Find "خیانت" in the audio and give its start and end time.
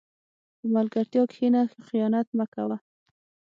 1.87-2.27